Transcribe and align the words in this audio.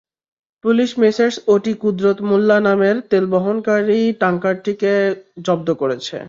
Police 0.63 0.89
Messrs 0.99 1.35
OT 1.47 1.73
Kudrat 1.81 2.17
Mollah 2.21 2.59
নামের 2.59 2.97
তেল 3.09 3.25
বহনকারী 3.25 3.99
ট্যাংকারটিও 4.19 4.95
জব্দ 5.41 5.67
করেছে। 5.73 6.17